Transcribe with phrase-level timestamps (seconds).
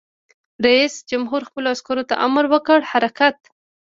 [0.65, 3.37] رئیس جمهور خپلو عسکرو ته امر وکړ؛ حرکت!